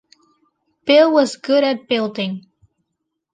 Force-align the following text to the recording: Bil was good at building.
Bil 0.87 1.11
was 1.13 1.35
good 1.35 1.63
at 1.63 1.87
building. 1.87 2.47